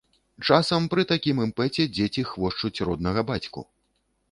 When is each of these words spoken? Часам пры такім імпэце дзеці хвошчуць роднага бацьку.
Часам 0.47 0.87
пры 0.93 1.05
такім 1.11 1.43
імпэце 1.45 1.85
дзеці 1.99 2.25
хвошчуць 2.31 2.83
роднага 2.91 3.21
бацьку. 3.31 3.61